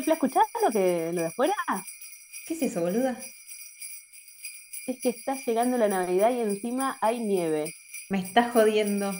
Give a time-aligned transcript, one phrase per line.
[0.00, 1.54] Fla, ¿escuchás lo que lo de afuera?
[2.46, 3.18] ¿Qué es eso, boluda?
[4.86, 7.74] Es que está llegando la Navidad y encima hay nieve,
[8.10, 9.12] Me estás jodiendo.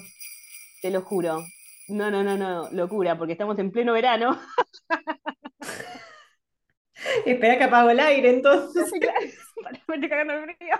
[0.82, 1.44] te lo juro.
[1.88, 4.40] No, no, no, no, locura, porque estamos en pleno verano.
[7.26, 8.90] Espera que apago el aire entonces.
[9.00, 9.20] Claro,
[9.62, 10.76] para me estoy cagando de frío.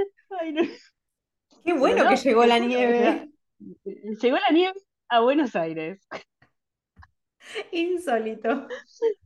[0.40, 0.62] Ay, no.
[1.64, 3.28] Qué bueno que llegó te la nieve.
[3.84, 4.74] llegó la nieve
[5.12, 6.00] a Buenos Aires.
[7.72, 8.68] Insólito.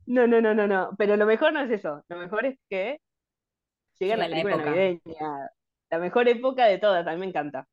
[0.06, 0.90] No, no, no, no, no.
[0.98, 2.02] Pero lo mejor no es eso.
[2.08, 3.00] Lo mejor es que
[3.98, 4.64] llegan Llega la época.
[4.64, 5.50] navideñas.
[5.90, 7.06] La mejor época de todas.
[7.06, 7.66] A mí me encanta.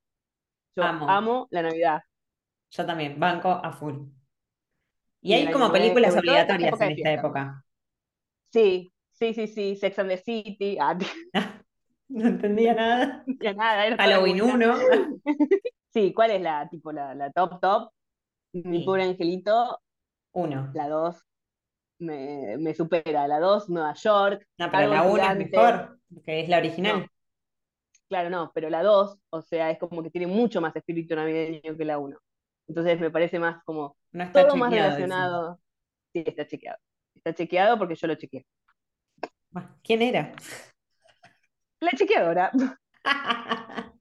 [0.76, 1.09] Yo Amo.
[1.09, 2.02] amo la Navidad.
[2.71, 4.07] Yo también, banco a full.
[5.21, 7.63] Y hay como películas obligatorias en esta época.
[8.52, 9.76] Sí, sí, sí, sí.
[9.76, 10.77] Sex and the City.
[10.79, 10.98] Ah,
[12.10, 13.23] No entendía nada.
[13.26, 14.76] ya nada, la Halloween movida.
[14.76, 15.20] 1.
[15.93, 17.91] Sí, ¿cuál es la, tipo, la, la top top?
[18.54, 19.82] Mi Sí, pobre angelito,
[20.34, 20.71] 1.
[20.73, 21.23] la 2
[21.99, 23.27] me, me supera.
[23.27, 27.07] La 2, Nueva York, No, pero la 1 es mejor, que es la No, original.
[28.07, 31.76] claro, no, pero la 2, o sea, es como que tiene mucho más espíritu navideño
[31.76, 32.18] que la 1.
[32.68, 35.60] Entonces me parece más como No está todo más relacionado.
[36.13, 36.77] Sí, está chequeado.
[37.15, 38.45] Está chequeado porque yo lo chequeé.
[39.49, 40.32] Bueno, ¿Quién era?
[41.79, 42.51] La chequeadora,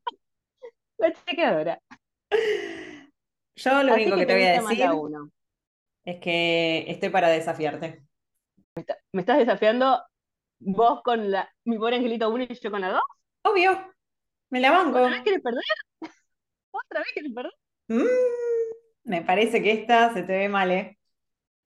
[0.99, 1.79] la chequeadora.
[3.57, 5.31] Yo lo Así único que te voy a decir 1.
[6.05, 8.05] es que estoy para desafiarte.
[9.13, 10.03] Me estás desafiando
[10.61, 13.03] vos con la, mi pobre angelito 1 y yo con la 2.
[13.45, 13.71] Obvio,
[14.51, 15.25] me la ¿Otra vez banco.
[15.25, 15.63] querés perder?
[16.71, 17.53] ¿Otra vez querés perder?
[17.89, 18.03] Mm,
[19.05, 20.99] me parece que esta se te ve mal, ¿eh?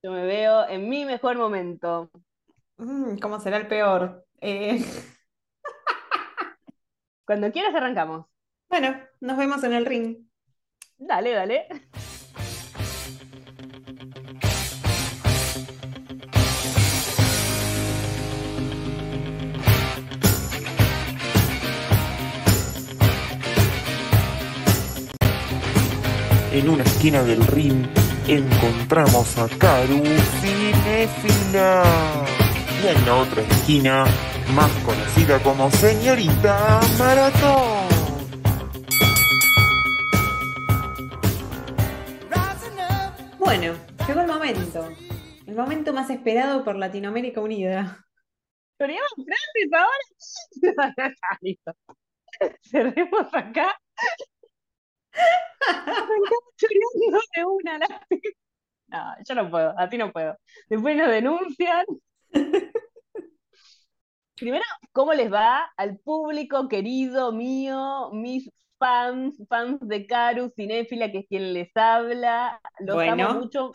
[0.02, 2.10] Yo me veo en mi mejor momento.
[2.78, 4.26] Mm, ¿cómo será el peor?
[4.40, 4.82] Eh,
[7.26, 8.26] Cuando quieras arrancamos.
[8.68, 10.26] bueno, nos vemos en el ring.
[10.98, 11.66] Dale, dale.
[26.52, 27.86] En una esquina del ring
[28.26, 30.02] encontramos a Karu
[30.40, 31.82] Cinéfila.
[32.82, 34.04] Y en la otra esquina,
[34.54, 37.85] más conocida como Señorita Maratón.
[43.58, 43.72] Bueno,
[44.06, 44.88] llegó el momento.
[45.46, 48.04] El momento más esperado por Latinoamérica Unida.
[48.78, 51.08] ¿Choreamos frases ahora?
[51.10, 51.72] Está, listo.
[52.60, 53.80] Cerremos acá.
[55.68, 56.52] Arrancamos
[57.34, 57.78] de una.
[57.78, 58.06] la-
[58.88, 60.36] No, yo no puedo, así no puedo.
[60.68, 61.86] Después nos denuncian.
[64.36, 71.18] Primero, ¿cómo les va al público querido mío, mis fans, fans de Caru, Cinéfila, que
[71.20, 72.60] es quien les habla?
[72.80, 73.72] Los amo Bueno, mucho.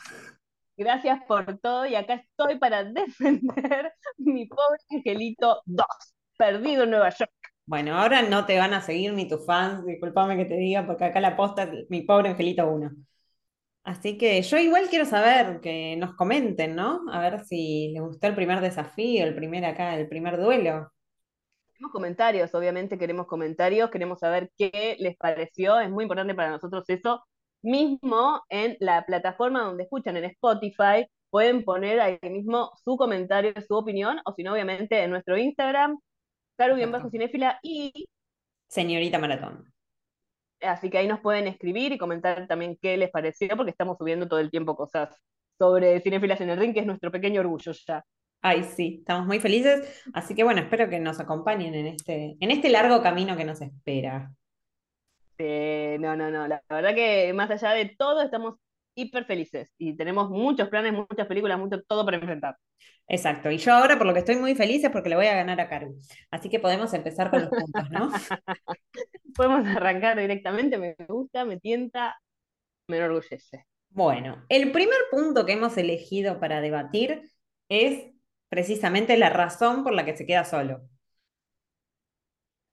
[0.77, 5.87] Gracias por todo y acá estoy para defender mi pobre angelito 2,
[6.37, 7.31] perdido en Nueva York.
[7.65, 11.05] bueno, ahora no te van a seguir ni tus fans, discúlpame que te diga, porque
[11.05, 12.91] acá la posta es mi pobre Angelito 1.
[13.83, 17.01] Así que yo igual quiero saber que nos comenten, ¿no?
[17.11, 20.91] A ver si les gustó el primer desafío, el primer acá, el primer duelo.
[21.81, 26.87] Queremos comentarios, obviamente queremos comentarios, queremos saber qué les pareció, es muy importante para nosotros
[26.89, 27.25] eso.
[27.63, 33.73] Mismo en la plataforma donde escuchan, en Spotify, pueden poner ahí mismo su comentario, su
[33.73, 35.97] opinión, o si no, obviamente en nuestro Instagram,
[36.55, 36.99] Perfecto.
[36.99, 38.07] Caru-Cinéfila, y
[38.67, 39.73] Señorita Maratón.
[40.61, 44.27] así que ahí nos pueden escribir y comentar también qué les pareció, porque estamos subiendo
[44.27, 45.19] todo el tiempo cosas
[45.57, 48.05] sobre cinéfilas en el ring, que es nuestro pequeño orgullo ya.
[48.41, 50.03] Ay, sí, estamos muy felices.
[50.13, 53.61] Así que bueno, espero que nos acompañen en este, en este largo camino que nos
[53.61, 54.31] espera.
[55.37, 58.55] Eh, no, no, no, la verdad que más allá de todo estamos
[58.95, 62.57] hiper felices y tenemos muchos planes, muchas películas, mucho todo para enfrentar.
[63.07, 63.49] Exacto.
[63.51, 65.59] Y yo ahora por lo que estoy muy feliz es porque le voy a ganar
[65.59, 65.97] a Caru.
[66.29, 68.11] Así que podemos empezar con los puntos, ¿no?
[69.35, 72.19] Podemos arrancar directamente, me gusta, me tienta,
[72.87, 73.65] me enorgullece.
[73.89, 77.29] Bueno, el primer punto que hemos elegido para debatir
[77.69, 78.11] es
[78.51, 80.83] precisamente la razón por la que se queda solo.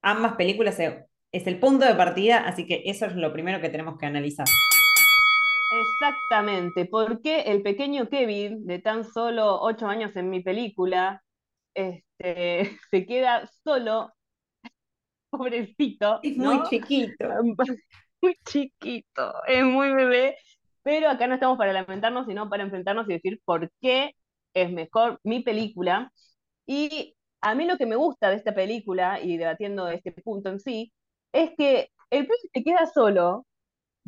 [0.03, 3.69] Ambas películas se- es el punto de partida, así que eso es lo primero que
[3.69, 4.47] tenemos que analizar.
[5.71, 11.23] Exactamente, porque el pequeño Kevin, de tan solo ocho años en mi película,
[11.75, 14.13] este, se queda solo,
[15.31, 17.25] pobrecito, Es muy chiquito.
[18.21, 20.37] Muy chiquito, es muy bebé,
[20.83, 24.13] pero acá no estamos para lamentarnos, sino para enfrentarnos y decir por qué
[24.55, 26.13] es mejor mi película.
[26.67, 30.61] Y a mí lo que me gusta de esta película, y debatiendo este punto en
[30.61, 30.93] sí,
[31.33, 33.47] es que el pibe se queda solo,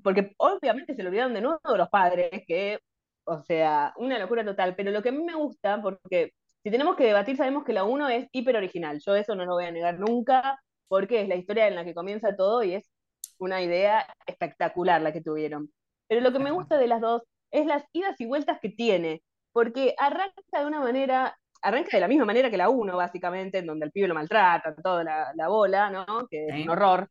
[0.03, 2.79] porque obviamente se le olvidaron de nuevo los padres, que
[3.25, 4.75] O sea, una locura total.
[4.77, 6.33] Pero lo que a mí me gusta, porque
[6.63, 9.01] si tenemos que debatir, sabemos que la 1 es hiper original.
[9.05, 11.95] Yo eso no lo voy a negar nunca, porque es la historia en la que
[11.95, 12.91] comienza todo y es
[13.39, 15.73] una idea espectacular la que tuvieron.
[16.09, 19.23] Pero lo que me gusta de las dos es las idas y vueltas que tiene,
[19.53, 23.67] porque arranca de una manera, arranca de la misma manera que la 1, básicamente, en
[23.67, 26.07] donde el pibe lo maltrata, toda la, la bola, ¿no?
[26.31, 26.63] Que es Sí.
[26.63, 27.11] un horror.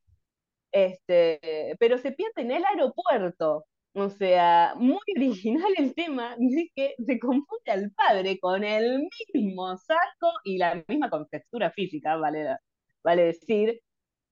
[0.71, 3.65] Este, pero se pierde en el aeropuerto.
[3.93, 9.75] O sea, muy original el tema de que se confunde al padre con el mismo
[9.77, 12.57] saco y la misma contextura física, vale,
[13.03, 13.81] vale decir,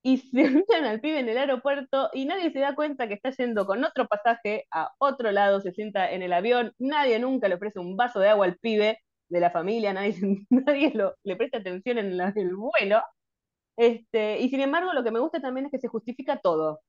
[0.07, 3.29] y se miran al pibe en el aeropuerto y nadie se da cuenta que está
[3.31, 7.55] yendo con otro pasaje a otro lado, se sienta en el avión, nadie nunca le
[7.55, 8.99] ofrece un vaso de agua al pibe
[9.29, 10.15] de la familia, nadie,
[10.49, 10.93] nadie
[11.23, 13.01] le presta atención en el vuelo.
[13.77, 16.81] Este, y sin embargo, lo que me gusta también es que se justifica todo.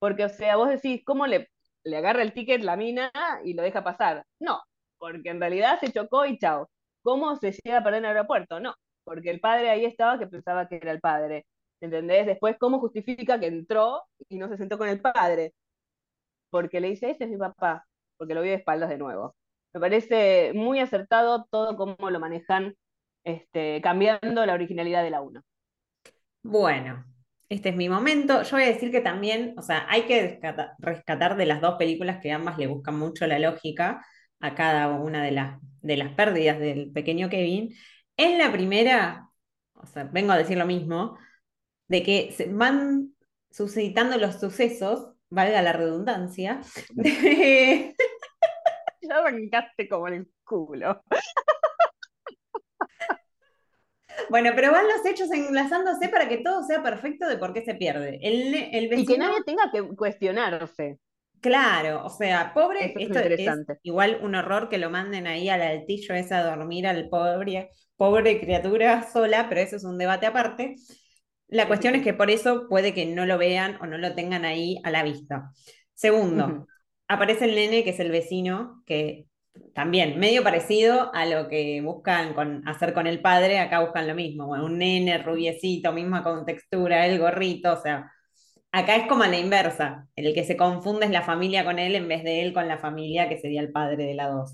[0.00, 1.48] Porque, o sea, vos decís, ¿cómo le,
[1.84, 3.12] le agarra el ticket la mina
[3.44, 4.24] y lo deja pasar?
[4.40, 4.60] No,
[4.98, 6.70] porque en realidad se chocó y chao.
[7.02, 8.60] ¿Cómo se llega a perder en el aeropuerto?
[8.60, 8.74] No,
[9.04, 11.46] porque el padre ahí estaba que pensaba que era el padre.
[11.80, 12.26] ¿Entendés?
[12.26, 15.54] Después, ¿cómo justifica que entró y no se sentó con el padre?
[16.50, 17.86] Porque le dice, ese es mi papá,
[18.16, 19.36] porque lo vio de espaldas de nuevo.
[19.72, 22.76] Me parece muy acertado todo cómo lo manejan,
[23.24, 25.42] este, cambiando la originalidad de la 1.
[26.42, 27.04] Bueno,
[27.48, 28.42] este es mi momento.
[28.42, 31.76] Yo voy a decir que también, o sea, hay que rescata- rescatar de las dos
[31.78, 34.04] películas que ambas le buscan mucho la lógica
[34.40, 37.74] a cada una de las, de las pérdidas del pequeño Kevin.
[38.16, 39.28] En la primera,
[39.74, 41.18] o sea, vengo a decir lo mismo,
[41.90, 43.14] de que se van
[43.50, 46.62] suscitando los sucesos, valga la redundancia,
[46.94, 47.94] de,
[49.02, 51.02] Ya arrancaste como en el culo.
[54.30, 57.74] Bueno, pero van los hechos enlazándose para que todo sea perfecto de por qué se
[57.74, 58.18] pierde.
[58.22, 60.98] El, el Y que vecino, nadie tenga que cuestionarse.
[61.40, 65.48] claro, o sea, pobre, Eso es esto es igual un horror que lo manden ahí
[65.48, 70.26] al altillo ese a dormir al pobre, pobre criatura sola, pero eso es un debate
[70.26, 70.76] aparte.
[71.50, 74.44] La cuestión es que por eso puede que no lo vean o no lo tengan
[74.44, 75.50] ahí a la vista.
[75.94, 76.66] Segundo,
[77.08, 79.26] aparece el nene, que es el vecino, que
[79.74, 84.14] también medio parecido a lo que buscan con, hacer con el padre, acá buscan lo
[84.14, 88.10] mismo, bueno, un nene rubiecito, misma contextura, el gorrito, o sea,
[88.70, 91.96] acá es como a la inversa, el que se confunde es la familia con él
[91.96, 94.52] en vez de él con la familia, que sería el padre de la dos.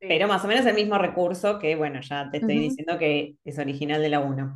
[0.00, 0.06] Sí.
[0.08, 3.58] Pero más o menos el mismo recurso que, bueno, ya te estoy diciendo que es
[3.58, 4.54] original de la 1.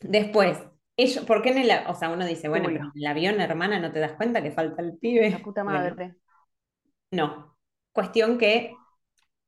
[0.00, 0.58] Después,
[0.96, 3.78] ellos, ¿por qué en el, o sea, uno dice, bueno, pero en el avión, hermana,
[3.80, 5.30] ¿no te das cuenta que falta el pibe?
[5.30, 6.16] La puta Bueno, madre.
[7.10, 7.56] no.
[7.92, 8.84] Cuestión que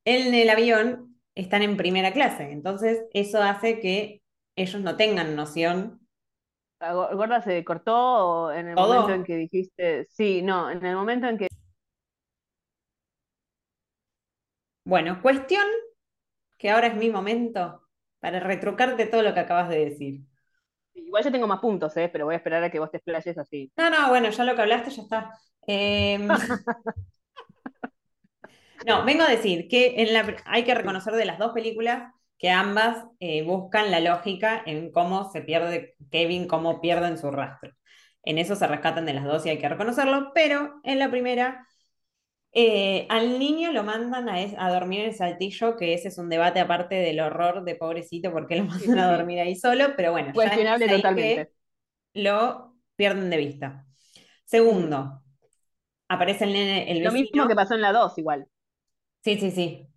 [0.07, 4.23] en el avión están en primera clase, entonces eso hace que
[4.57, 6.01] ellos no tengan noción.
[6.81, 10.95] ¿La go- gorda se cortó en el momento en que dijiste, sí, no, en el
[10.97, 11.49] momento en que
[14.85, 15.65] Bueno, cuestión
[16.59, 17.88] que ahora es mi momento
[18.21, 20.21] para retrucarte todo lo que acabas de decir.
[20.95, 22.09] igual yo tengo más puntos, ¿eh?
[22.13, 23.73] pero voy a esperar a que vos te explayes así.
[23.77, 25.33] No, no, bueno, ya lo que hablaste ya está.
[25.67, 26.29] Em,
[28.87, 32.51] no, vengo a decir que en la, hay que reconocer de las dos películas que
[32.51, 37.73] ambas eh, buscan la lógica en cómo se pierde Kevin, cómo pierden su rastro.
[38.23, 41.67] En eso se rescatan de las dos y hay que reconocerlo, pero en la primera,
[42.53, 46.19] eh, al niño lo mandan a, es- a dormir en el saltillo, que ese es
[46.19, 50.13] un debate aparte del horror de pobrecito, porque lo mandan a dormir ahí solo, pero
[50.13, 51.15] bueno, ya Cuestionable es ahí totalmente.
[51.15, 51.53] que
[52.15, 53.87] lo pierden de vista.
[54.47, 55.23] Segundo,
[56.09, 57.49] aparece el nene, el Lo mismo vecino.
[57.49, 58.47] que pasó en la 2 igual.
[59.25, 59.89] Sí, sí, sí.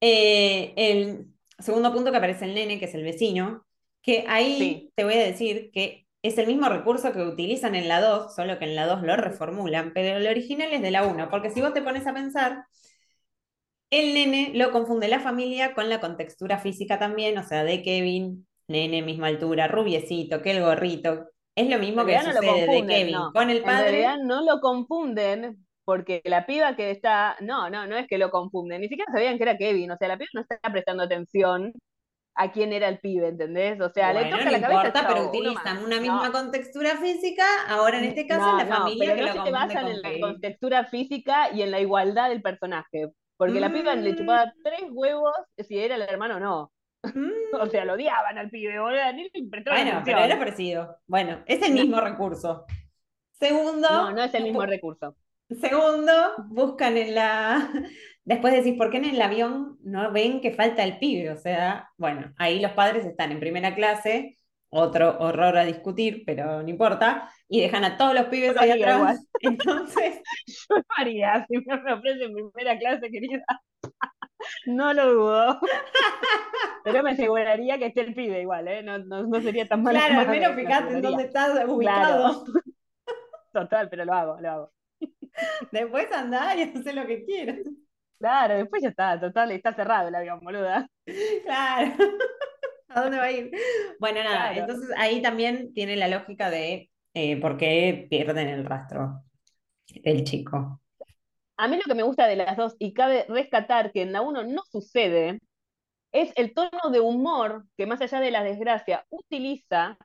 [0.00, 1.26] Eh, el
[1.58, 3.66] segundo punto que aparece el nene, que es el vecino,
[4.02, 4.92] que ahí Sí.
[4.94, 8.58] te voy a decir que es el mismo recurso que utilizan en la 2, solo
[8.58, 11.60] que en la 2 lo reformulan, pero el original es de la 1, porque si
[11.60, 12.64] vos te pones a pensar,
[13.90, 18.46] el nene lo confunde la familia con la contextura física también, o sea, de Kevin,
[18.68, 21.26] nene, misma altura, rubiecito, que el gorrito.
[21.56, 23.32] Es lo mismo En que no lo sucede de confunden, Kevin no.
[23.32, 23.82] con el En padre.
[23.82, 28.30] realidad no lo confunden porque la piba que está, no, no, no es que lo
[28.30, 31.72] confunden, ni siquiera sabían que era Kevin, o sea, la piba no está prestando atención
[32.42, 33.80] a quién era el pibe, ¿entendés?
[33.80, 37.44] O sea, le toca no la cabeza, importa, pero utilizan una No, misma contextura física,
[37.68, 40.00] ahora en este caso es no, la no, familia pero que no se basan en
[40.02, 44.52] la contextura física y en la igualdad del personaje, porque la piba le Mm, chupaba
[44.62, 46.72] tres huevos si era el hermano o no.
[47.14, 47.30] mm.
[47.60, 49.00] O sea, lo odiaban al pibe, boludo,
[49.68, 50.98] Bueno, pero era parecido.
[51.06, 52.66] Bueno, es el No, mismo recurso.
[53.32, 55.16] Segundo, no, no es el no mismo recurso.
[55.60, 56.12] segundo,
[56.50, 57.72] buscan en la.
[58.24, 61.30] Después decís, ¿por qué en el avión no ven que falta el pibe?
[61.30, 64.38] O sea, bueno, ahí los padres están en primera clase,
[64.70, 68.96] otro horror a discutir, pero no importa, y dejan a todos los pibes ahí atrás.
[68.96, 69.18] igual.
[69.40, 73.44] Entonces, Yo lo haría, si me ofrecen primera clase, querida.
[74.64, 75.60] No lo dudo.
[76.82, 78.82] Pero me aseguraría que esté el pibe igual, ¿eh?
[78.82, 82.46] No, no, no sería tan mala claro, al menos me fíjate en dónde estás ubicado.
[83.52, 84.72] Total, pero lo hago, lo hago.
[85.70, 87.58] Después andar y hacer lo que quieras.
[88.20, 90.86] Claro, después ya está, total, está cerrado el avión, boluda.
[91.44, 91.94] Claro.
[92.88, 93.50] ¿A dónde va a ir?
[93.98, 94.60] Bueno, nada, Claro.
[94.60, 99.22] entonces ahí también tiene la lógica de eh, por qué pierden el rastro
[100.04, 100.82] el chico.
[101.56, 104.22] A mí lo que me gusta de las dos, y cabe rescatar que en la
[104.22, 105.40] uno no sucede,
[106.12, 109.98] es el tono de humor que más allá de la desgracia utiliza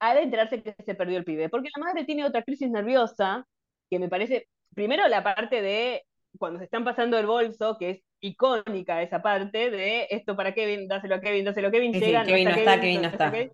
[0.00, 1.48] al enterarse que se perdió el pibe.
[1.48, 3.46] Porque la madre tiene otra crisis nerviosa
[3.90, 6.04] que me parece, primero la parte de
[6.38, 10.88] cuando se están pasando el bolso, que es icónica esa parte de esto para Kevin,
[10.88, 13.44] dáselo a Kevin, dáselo a Kevin, Sí, llega, Kevin no está, Kevin no está está.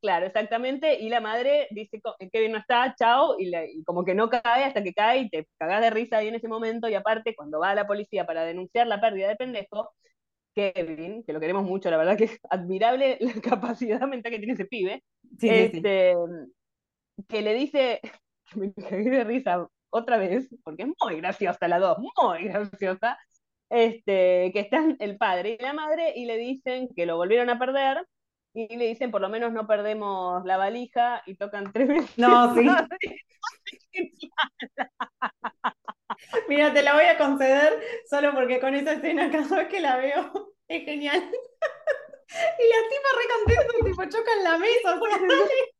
[0.00, 4.04] Claro, exactamente, y la madre dice, co- Kevin no está, chao, y, la- y como
[4.04, 6.88] que no cae hasta que cae y te cagás de risa ahí en ese momento,
[6.88, 9.94] y aparte, cuando va a la policía para denunciar la pérdida de pendejo,
[10.54, 14.54] Kevin, que lo queremos mucho, la verdad que es admirable la capacidad mental que tiene
[14.54, 15.04] ese pibe,
[15.38, 15.80] Sí, sí, sí.
[15.80, 16.14] este,
[17.28, 18.00] que le dice,
[18.50, 23.18] que me cagué de risa otra vez, porque es muy graciosa la dos, muy graciosa,
[23.68, 27.58] este, que están el padre y la madre y le dicen que lo volvieron a
[27.58, 28.06] perder
[28.54, 32.18] y le dicen por lo menos no perdemos la valija y tocan tres veces.
[32.18, 32.66] No, sí.
[36.48, 39.96] Mira, te la voy a conceder solo porque con esa escena cada vez que la
[39.96, 41.30] veo es genial.
[42.28, 45.16] Y la tipa re contenta, tipo choca en la mesa, o sea,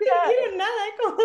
[0.00, 1.16] entendieron nada, es como,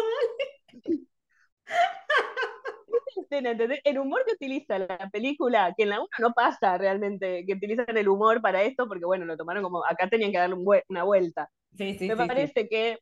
[3.38, 3.80] escena, ¿entendés?
[3.84, 7.96] El humor que utiliza la película, que en la 1 no pasa realmente, que utilizan
[7.96, 11.04] el humor para esto, porque bueno, lo tomaron como, acá tenían que darle un una
[11.04, 11.50] vuelta.
[11.76, 12.28] Sí, sí, Me sí, sí.
[12.28, 13.00] parece que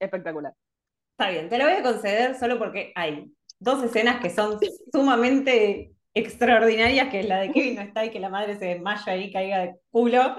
[0.00, 0.52] espectacular.
[1.16, 4.58] Está bien, te lo voy a conceder solo porque hay dos escenas que son
[4.92, 9.16] sumamente extraordinarias, que es la de Kevin no está y que la madre se desmaya
[9.16, 10.36] y caiga de culo,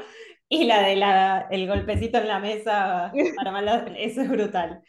[0.48, 4.82] y la de la, el golpecito en la mesa para mala, eso es brutal.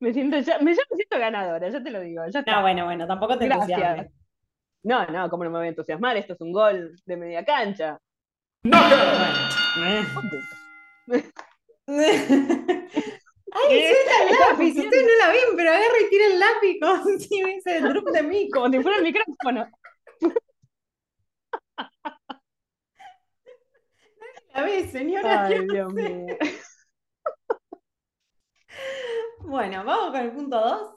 [0.00, 2.56] Me siento, ya, me, ya me siento ganadora, ya te lo digo, ya está.
[2.56, 4.10] No, bueno, bueno, tampoco te entusiasmes.
[4.82, 6.16] No, no, ¿cómo no me voy a entusiasmar?
[6.16, 8.00] Esto es un gol de media cancha.
[8.62, 8.86] Bueno.
[13.52, 14.78] ¡Ay, suelta el lápiz!
[14.78, 18.08] Ustedes no la ven, pero agarra y tira el lápiz como si hubiese el drop
[18.10, 18.48] de mí.
[18.50, 19.68] Como si fuera el micrófono.
[24.54, 25.44] La ves, señora.
[25.44, 26.26] Ay, Dios mío.
[29.60, 30.96] Bueno, vamos con el punto 2.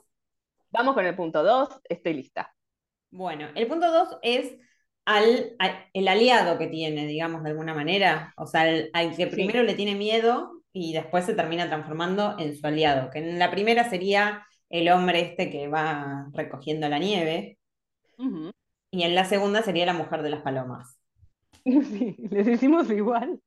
[0.70, 2.54] Vamos con el punto 2, estoy lista.
[3.10, 4.56] Bueno, el punto 2 es
[5.04, 8.32] al, al- el aliado que tiene, digamos, de alguna manera.
[8.38, 12.56] O sea, al, al que primero le tiene miedo y después se termina transformando en
[12.56, 13.10] su aliado.
[13.10, 17.58] Que en la primera sería el hombre este que va recogiendo la nieve.
[18.90, 20.98] Y en la segunda sería la mujer de las palomas.
[21.64, 23.40] Sí, les hicimos igual.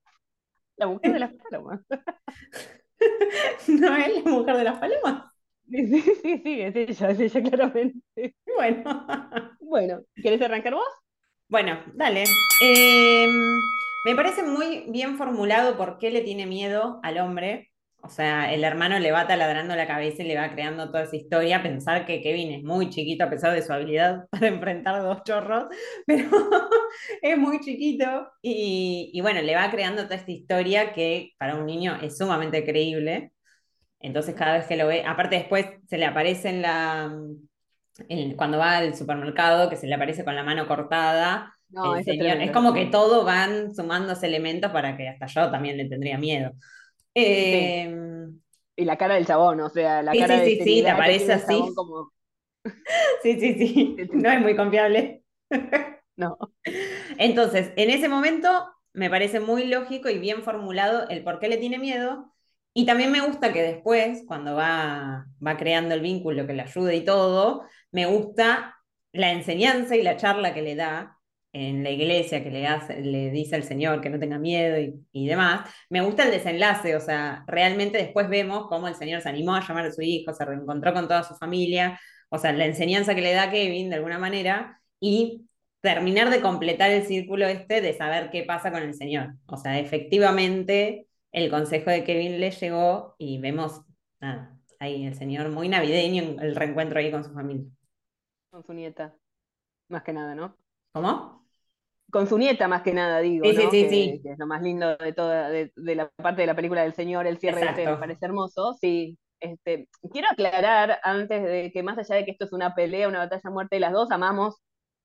[0.78, 1.82] La mujer de las palomas.
[3.68, 5.24] ¿No es la mujer de las palomas?
[5.70, 6.02] Sí, sí,
[6.44, 8.36] sí, es ella, es ella claramente.
[8.46, 8.84] Bueno.
[9.60, 10.86] Bueno, ¿querés arrancar vos?
[11.50, 12.24] Bueno, dale.
[12.64, 13.28] Eh,
[14.06, 17.70] me parece muy bien formulado por qué le tiene miedo al hombre.
[18.08, 21.18] O sea, el hermano le va taladrando la cabeza y le va creando toda esa
[21.18, 21.62] historia.
[21.62, 25.66] Pensar que Kevin es muy chiquito a pesar de su habilidad para enfrentar dos chorros,
[26.08, 26.30] pero
[27.22, 28.30] es muy chiquito.
[28.42, 32.64] Y, y bueno, le va creando toda esta historia que para un niño es sumamente
[32.66, 33.34] creíble.
[34.00, 37.12] Entonces, cada vez que lo ve, aparte, después se le aparece en la.
[38.10, 42.06] en- cuando va al supermercado, que se le aparece con la mano cortada, No, es
[42.08, 46.52] es como que todo van sumándose elementos para que hasta yo también le tendría miedo.
[47.24, 47.90] Eh,
[48.76, 50.84] Y la cara del chabón, o sea, la Sí, cara sí, de sí, sí, seriedad
[50.84, 51.74] te aparece así.
[51.76, 52.12] como,
[53.24, 55.24] sí, sí, sí, no es muy confiable.
[56.16, 56.38] no.
[57.18, 58.50] Entonces, en ese momento
[58.94, 62.34] me parece muy lógico y bien formulado el por qué le tiene miedo.
[62.74, 66.96] Y también me gusta que después, cuando va, va creando el vínculo que le ayude
[66.98, 68.78] y todo, me gusta
[69.14, 71.17] la enseñanza y la charla que le da
[71.58, 74.94] en la iglesia, que le, hace, le dice al Señor que no tenga miedo y,
[75.12, 75.70] y demás.
[75.90, 79.68] Me gusta el desenlace, o sea, realmente después vemos cómo el Señor se animó a
[79.68, 82.00] llamar a su hijo, se reencontró con toda su familia,
[82.30, 85.48] o sea, la enseñanza que le da Kevin de alguna manera, y
[85.82, 89.36] terminar de completar el círculo este de saber qué pasa con el Señor.
[89.48, 93.82] O sea, efectivamente el consejo de Kevin le llegó y vemos
[94.20, 97.66] nada, ahí el Señor muy navideño, el reencuentro ahí con su familia.
[98.50, 99.16] Con su nieta.
[99.90, 100.58] Más que nada, ¿no?
[100.92, 101.47] ¿Cómo?
[102.18, 103.72] Con su nieta más que nada, digo, Sí, sí, ¿no?
[103.72, 104.24] sí, que, sí.
[104.24, 106.94] que es lo más lindo de toda, de, de la parte de la película del
[106.94, 109.18] señor, el cierre de este me parece hermoso, sí.
[109.40, 113.20] Este, quiero aclarar antes de que más allá de que esto es una pelea, una
[113.20, 114.56] batalla a muerte, las dos amamos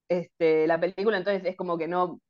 [0.08, 2.20] este, la película, entonces es como que no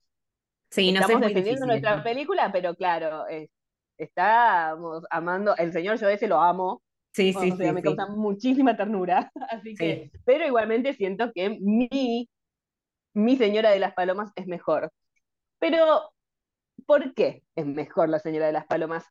[0.71, 3.51] Sí, no estamos defendiendo difícil nuestra película, pero claro, es-
[3.99, 7.83] estamos amando, el señor yo ese lo amo, Sí, o sí, sea, sí, me sí.
[7.83, 10.12] causa muchísima ternura, así que, Sí.
[10.25, 12.29] pero igualmente siento que mi,
[13.14, 14.92] mi señora de las palomas es mejor.
[15.59, 16.12] Pero,
[16.87, 19.07] ¿por qué es mejor la señora de las palomas?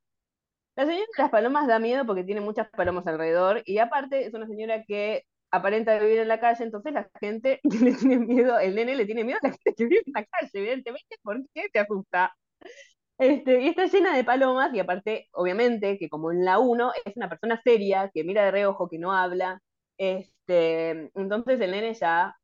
[0.75, 4.33] La señora de las palomas da miedo porque tiene muchas palomas alrededor y aparte es
[4.33, 8.75] una señora que aparenta vivir en la calle, entonces la gente le tiene miedo, el
[8.75, 11.69] nene le tiene miedo a la gente que vive en la calle, evidentemente, ¿por qué
[11.71, 12.33] te asusta?
[13.17, 17.15] Este, y está llena de palomas, y aparte, obviamente, que como en la 1 es
[17.15, 19.61] una persona seria, que mira de reojo, que no habla.
[19.97, 22.35] Este, entonces el nene ya,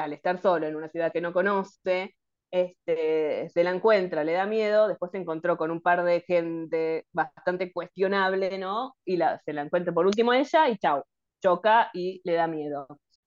[0.00, 2.14] al estar solo en una ciudad que no conoce,
[2.50, 7.06] este, se la encuentra, le da miedo, después se encontró con un par de gente
[7.12, 8.96] bastante cuestionable, ¿no?
[9.04, 11.02] Y la, se la encuentra por último ella y chau,
[11.42, 12.86] choca y le da miedo.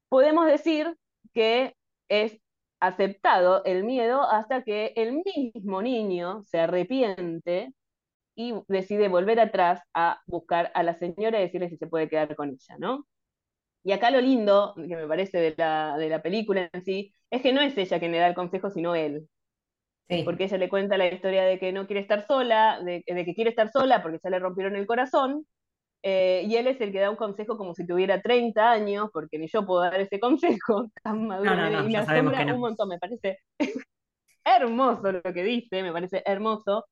[0.10, 0.96] Podemos decir
[1.34, 1.75] que
[2.10, 2.39] es
[2.80, 7.74] aceptado el miedo hasta que el mismo niño se arrepiente
[8.36, 12.36] y decide volver atrás a buscar a la señora y decirle si se puede quedar
[12.36, 13.06] con ella, ¿no?
[13.83, 17.41] Y acá lo lindo, que me parece de la, de la película en sí, es
[17.41, 19.27] que no es ella quien le da el consejo, sino él.
[20.09, 20.23] Sí.
[20.23, 23.33] Porque ella le cuenta la historia de que no quiere estar sola, de, de que
[23.33, 25.45] quiere estar sola porque ya le rompieron el corazón,
[26.03, 29.39] eh, y él es el que da un consejo como si tuviera 30 años, porque
[29.39, 32.59] ni yo puedo dar ese consejo tan maduro, No, no, no, y me asombra un
[32.59, 33.39] montón, me parece
[34.45, 36.85] hermoso lo que dice, me parece hermoso,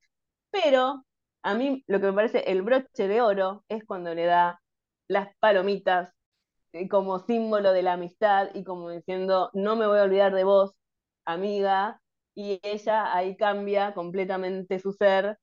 [0.51, 1.05] pero
[1.43, 4.61] a mí lo que me parece el broche de oro es cuando le da
[5.07, 6.13] las palomitas
[6.89, 10.71] como símbolo de la amistad y como diciendo, no me voy a olvidar de vos,
[11.25, 12.01] amiga,
[12.35, 15.37] y ella ahí cambia completamente su ser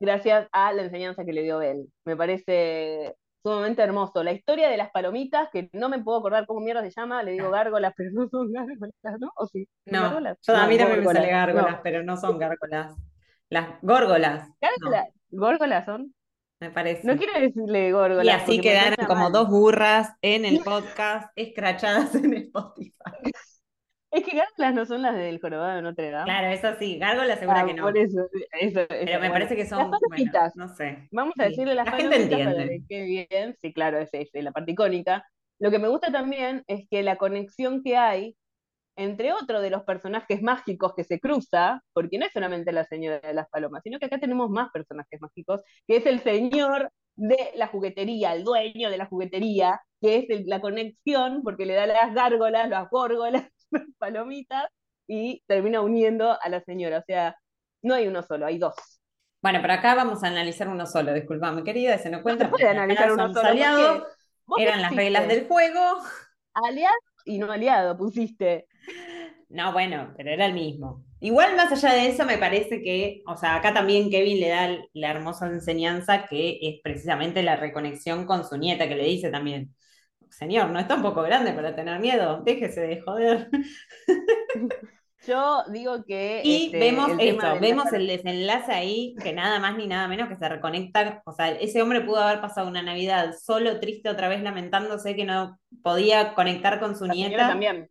[0.00, 1.92] gracias a la enseñanza que le dio él.
[2.04, 4.22] Me parece sumamente hermoso.
[4.24, 7.32] La historia de las palomitas, que no me puedo acordar cómo mierda se llama, le
[7.32, 9.30] digo gárgolas, pero no son gárgolas, ¿no?
[9.36, 9.68] ¿O sí?
[9.88, 10.38] ¿Son No, gárgolas?
[10.42, 12.96] yo, a No, mí también me sale gárgolas, No, pero no son gárgolas.
[13.48, 16.14] Las górgolas, no, gárgolas, górgolas son.
[16.60, 16.70] Me
[17.02, 17.16] No parece.
[17.16, 19.30] quiero decirle Y górgolas así porque me quedaron como mal.
[19.30, 22.94] dos burras en el podcast, escrachadas en Spotify.
[24.12, 26.36] Es que gárgolas no son las del jorobado de Notre Dame.
[26.36, 27.84] Claro, eso sí, gárgolas segura Ah, que no.
[27.84, 28.28] por eso,
[28.60, 29.30] eso, eso, Pero me bueno.
[29.30, 31.10] parece que Las son, bueno, palomitas, no sé.
[31.10, 32.82] vamos a Sí, decirle las La gente palomitas para entiende.
[32.88, 33.56] quede bien.
[33.60, 35.26] Sí, claro, es, es la parte icónica.
[35.58, 38.36] Lo que me gusta también es que la conexión que hay
[39.00, 43.20] entre otro de los personajes mágicos que se cruza, porque no es solamente la señora
[43.20, 47.50] de las palomas, sino que acá tenemos más personajes mágicos, que es el señor de
[47.56, 51.86] la juguetería, el dueño de la juguetería, que es el- la conexión, porque le da
[51.86, 54.66] las gárgolas, las górgolas, las palomitas,
[55.06, 56.98] y termina uniendo a la señora.
[56.98, 57.36] O sea,
[57.82, 58.74] no hay uno solo, hay dos.
[59.42, 62.68] Bueno, pero acá vamos a analizar uno solo, disculpame, querida, se nos No cuenta puede
[62.68, 64.02] porque acá analizar uno solo, aliados,
[64.54, 65.80] eran las reglas del juego.
[66.54, 68.66] aliado y no aliado, pusiste.
[69.48, 71.04] No, bueno, pero era el mismo.
[71.18, 74.78] Igual más allá de eso, me parece que, o sea, acá también Kevin le da
[74.92, 79.74] la hermosa enseñanza que es precisamente la reconexión con su nieta, que le dice también,
[80.30, 83.50] señor, no está un poco grande para tener miedo, déjese de joder.
[85.26, 89.86] Yo digo que Y este, vemos eso, vemos el desenlace ahí, que nada más ni
[89.86, 93.80] nada menos que se reconecta, o sea, ese hombre pudo haber pasado una Navidad solo,
[93.80, 97.90] triste, otra vez lamentándose que no podía conectar con su la nieta, también.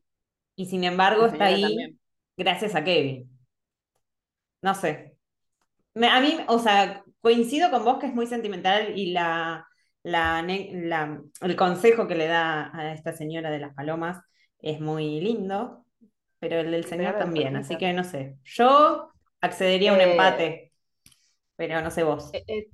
[0.59, 1.99] Y sin embargo está ahí también.
[2.37, 3.29] gracias a Kevin.
[4.61, 5.15] No sé.
[5.95, 9.67] Me- a mí, o sea, coincido con vos que es muy sentimental y la,
[10.03, 10.41] la,
[11.41, 14.21] el consejo que le da a esta señora de las palomas
[14.59, 15.85] es muy lindo,
[16.39, 18.37] pero el del señor también, así que no sé.
[18.45, 20.73] Yo accedería a un Eh, empate,
[21.57, 22.33] pero no sé vos.
[22.33, 22.69] Eh, eh,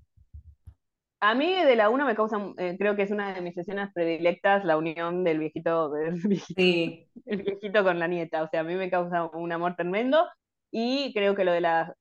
[1.30, 3.92] a mí de la 1 me causa, eh, creo que es una de mis escenas
[3.94, 8.44] predilectas, la unión del viejito, del viejito, Sí, el viejito con la nieta.
[8.44, 10.26] O sea, a mí me causa un amor tremendo
[10.72, 11.92] y creo que lo de las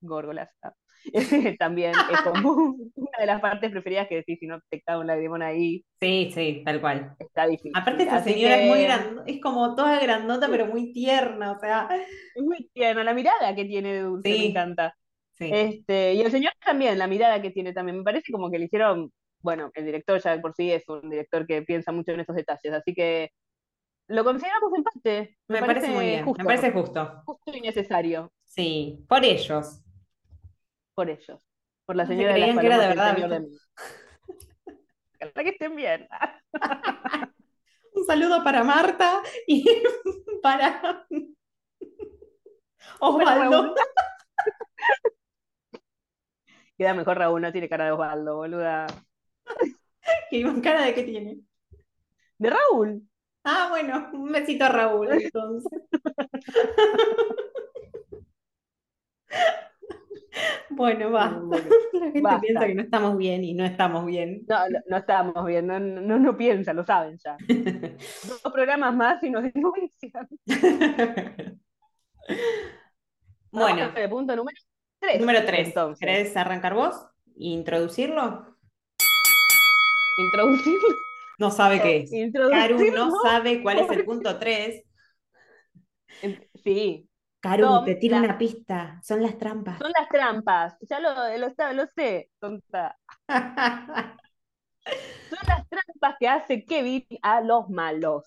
[0.00, 0.72] górgolas ah,
[1.58, 2.52] también es como
[2.94, 6.30] una de las partes preferidas que decís, si no te cae un lagrimón ahí, sí,
[6.34, 7.16] sí, tal cual.
[7.18, 7.72] está difícil.
[7.74, 11.52] Aparte esta Así señora es muy que grande, es como toda grandota, pero muy tierna,
[11.52, 11.88] o sea,
[12.34, 14.94] es muy tierna, la mirada que tiene de Dulce me sí, encanta.
[15.38, 15.50] Sí.
[15.52, 17.98] Este, y el señor también, la mirada que tiene también.
[17.98, 21.08] Me parece como que le hicieron, bueno, el director ya de por sí es un
[21.10, 23.30] director que piensa mucho en esos detalles, así que
[24.08, 25.36] lo consideramos empate.
[25.48, 27.22] Me, Me parece muy bien, justo, me parece justo.
[27.26, 29.82] justo y necesario Sí, por ellos.
[30.94, 31.44] por ellos.
[31.84, 33.16] Por la No se señora de las creían que era de verdad,
[35.34, 36.08] de que estén bien.
[37.94, 39.64] Un saludo para Marta y
[40.42, 41.06] para.
[43.00, 43.74] Osvaldo.
[46.78, 48.86] Queda mejor Raúl, no tiene cara de Osvaldo, boluda.
[50.30, 51.40] ¿Qué cara de qué tiene?
[52.38, 53.02] De Raúl.
[53.42, 55.82] Ah, bueno, un besito a Raúl entonces.
[60.70, 61.30] Bueno, va.
[61.92, 62.40] La gente Basta.
[62.40, 64.44] piensa que no estamos bien y no estamos bien.
[64.46, 67.36] No, no, no estamos bien, no, no, no piensa, lo saben ya.
[67.48, 70.28] Dos programas más y nos denuncian.
[73.50, 74.56] Bueno, punto número
[75.00, 75.20] 3.
[75.20, 75.68] número 3.
[75.68, 76.94] Entonces, ¿Querés arrancar vos?
[77.36, 78.46] ¿Introducirlo?
[80.18, 80.88] introducirlo.
[81.38, 82.12] No sabe qué es.
[82.12, 83.06] Introducirlo.
[83.06, 84.82] no sabe cuál es el punto 3.
[86.64, 87.08] Sí,
[87.42, 89.00] Son te tiro las- una pista.
[89.04, 89.78] Son las trampas.
[89.78, 90.76] son las trampas.
[90.80, 92.98] Ya lo, lo, lo sé, tonta.
[95.28, 98.24] Son las trampas que hace Kevin a los malos.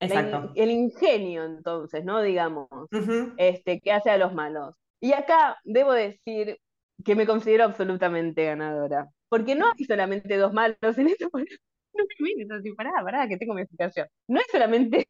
[0.00, 0.52] In- Exacto.
[0.54, 2.22] el ingenio, entonces, ¿no?
[2.22, 3.34] Digamos, Ujú.
[3.36, 4.74] este, que hace a los malos.
[5.00, 6.58] Y acá debo decir
[7.04, 9.08] que me considero absolutamente ganadora.
[9.28, 11.30] Porque no hay solamente dos malos en esto.
[11.94, 14.06] No me mires así, pará, pará, que tengo mi explicación.
[14.28, 15.08] No hay solamente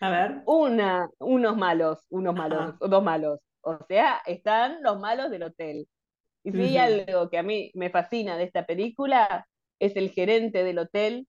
[0.00, 0.42] A ver.
[0.44, 3.40] una, unos malos, unos malos, o dos malos.
[3.62, 5.88] O sea, están los malos del hotel.
[6.44, 9.46] Y si hay algo que a mí me fascina de esta película,
[9.78, 11.26] es el gerente del hotel.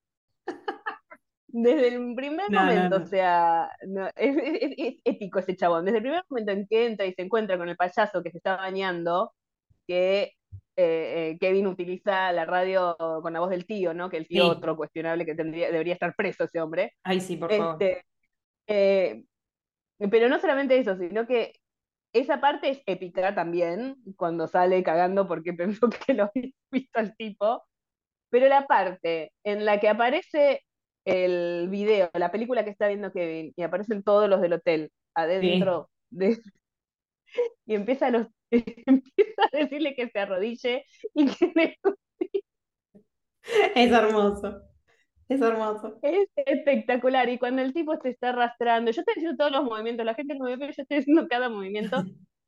[1.52, 3.06] Desde el primer No, momento, no.
[3.06, 3.70] o sea,
[4.16, 5.86] es, es- es épico ese chabón.
[5.86, 8.38] Desde el primer momento en que entra y se encuentra con el payaso que se
[8.38, 9.34] está bañando,
[9.88, 10.34] que
[10.76, 14.10] eh, eh, Kevin utiliza la radio con la voz del tío, ¿no?
[14.10, 14.50] Que el tío Sí.
[14.52, 16.94] otro cuestionable que tendría, debería estar preso ese hombre.
[17.04, 17.82] Ay, sí, por favor.
[17.82, 18.06] Este,
[18.68, 19.24] eh,
[20.12, 21.54] pero no solamente eso, sino que
[22.14, 27.16] esa parte es épica también, cuando sale cagando porque pensó que lo había visto al
[27.18, 27.64] tipo.
[28.32, 30.62] Pero la parte en la que aparece
[31.10, 35.90] el video, la película que está viendo Kevin, y aparecen todos los del hotel adentro
[36.10, 36.38] de
[37.66, 41.78] y empieza a los empieza a decirle que se arrodille y que le
[43.76, 44.62] Es hermoso.
[45.28, 46.00] Es hermoso.
[46.02, 47.30] Es espectacular.
[47.30, 50.36] Y cuando el tipo se está arrastrando, yo estoy haciendo todos los movimientos, la gente
[50.36, 52.04] no me ve, pero yo estoy haciendo cada movimiento.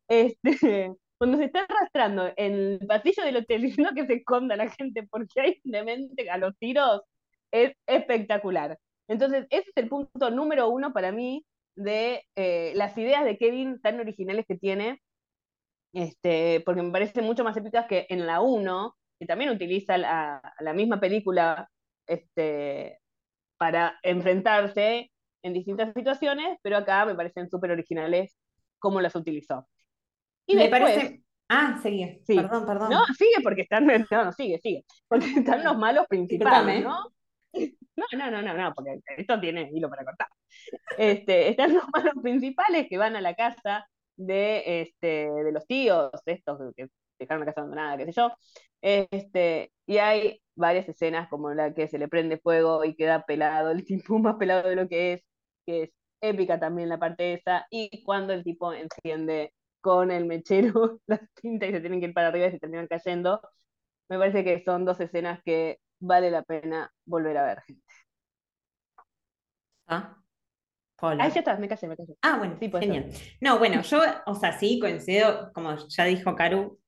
[0.07, 4.69] Este, cuando se está arrastrando en el pasillo del hotel diciendo que se esconda la
[4.69, 7.01] gente porque hay un demente a los tiros,
[7.51, 8.77] es espectacular.
[9.07, 13.81] Entonces, ese es el punto número uno para mí de eh, las ideas de Kevin
[13.81, 15.01] tan originales que tiene,
[15.93, 20.41] este, porque me parecen mucho más épicas que en la 1, que también utiliza la,
[20.59, 21.69] la misma película
[22.07, 22.99] este,
[23.57, 25.11] para enfrentarse
[25.43, 28.37] en distintas situaciones, pero acá me parecen súper originales
[28.79, 29.67] cómo las utilizó.
[30.45, 31.23] Y Me después, parece.
[31.49, 32.21] Ah, seguí.
[32.25, 32.35] Sí.
[32.35, 32.89] Perdón, perdón.
[32.89, 37.11] no, sigue porque están, no, no, sigue, sigue, porque están los malos principales, ¿no?
[37.53, 40.27] No, no, no, no, no, porque esto tiene hilo para cortar.
[40.97, 46.11] Este, están los malos principales que van a la casa de, este, de los tíos,
[46.25, 46.87] estos que
[47.19, 48.31] dejaron la casa abandonada, qué sé yo.
[48.81, 53.71] Este, y hay varias escenas como la que se le prende fuego y queda pelado,
[53.71, 55.23] el tipo más pelado de lo que es,
[55.65, 60.99] que es épica también la parte esa, y cuando el tipo enciende con el mechero
[61.07, 63.41] las tintas y se tienen que ir para arriba y se terminan cayendo,
[64.09, 67.63] me parece que son dos escenas que vale la pena volver a ver.
[69.87, 70.17] Ah.
[71.03, 71.23] Hola.
[71.23, 72.15] Ahí ya está, me callé, me callé.
[72.21, 73.09] Ah, bueno, Sí, genial.
[73.39, 76.35] No, bueno, yo, o sea, sí coincido, como ya dijo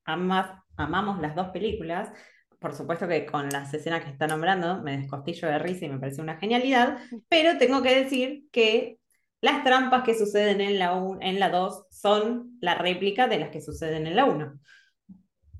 [0.06, 2.12] amas- amamos las dos películas.
[2.60, 6.00] Por supuesto que con las escenas que está nombrando me descostillo de risa y me
[6.00, 6.98] parece una genialidad,
[7.30, 9.00] pero tengo que decir que
[9.42, 13.50] las trampas que suceden en la, un- en la 2 son la réplica de las
[13.50, 14.60] que suceden en la 1.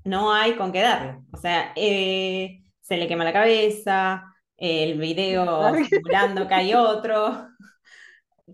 [0.04, 1.18] No hay con qué darle.
[1.32, 7.48] O sea, eh, se le quema la cabeza, el video simulando que hay otro.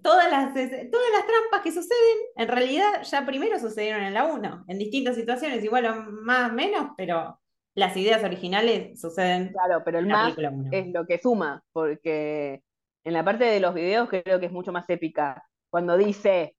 [0.04, 4.66] Todas las, todas las trampas que suceden, en realidad ya primero sucedieron en la 1,
[4.68, 7.40] en distintas situaciones, igual o más o menos, pero
[7.74, 10.68] las ideas originales suceden Claro, pero el en la más película 1.
[10.70, 12.62] es lo que suma, porque
[13.02, 15.44] en la parte de los videos creo que es mucho más épica.
[15.70, 16.54] Cuando dice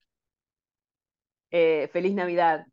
[1.51, 2.65] eh, Feliz Navidad,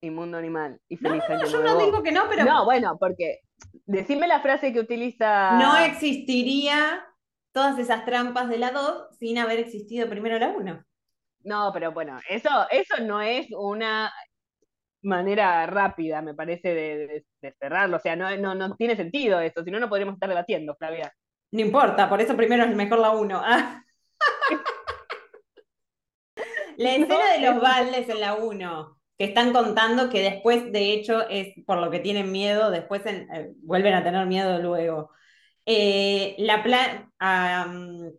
[0.00, 2.96] Inmundo Animal y Feliz no, no, Año yo no digo que no, pero No, bueno,
[2.98, 3.40] porque
[3.86, 5.58] decime la frase que utiliza.
[5.58, 7.04] no existiría
[7.52, 10.84] todas esas trampas de la 2 sin haber existido primero la 1.
[11.42, 14.12] No, pero bueno, eso, eso no es una
[15.02, 17.96] manera rápida, me parece, de, de- de cerrarlo.
[17.96, 21.12] O sea, no, no, no tiene sentido eso, si no, no podríamos estar debatiendo, Flavia.
[21.52, 23.40] No importa, por eso primero es mejor la 1.
[23.42, 23.82] Ah.
[26.76, 31.28] La escena de los baldes en la 1, que están contando que después, de hecho,
[31.30, 35.12] es por lo que tienen miedo, después eh, vuelven a tener miedo luego.
[35.66, 38.12] Eh, la pla- am,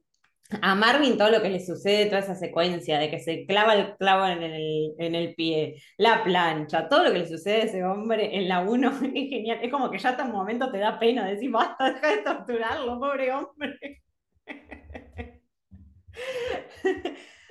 [0.62, 3.96] a Marvin todo lo que le sucede, toda esa secuencia de que se clava el
[3.98, 7.84] clavo en el, en el pie, la plancha, todo lo que le sucede a ese
[7.86, 9.60] hombre en la 1 es genial.
[9.62, 13.00] Es como que ya hasta un momento te da pena decir, basta, deja de torturarlo,
[13.00, 14.02] pobre hombre.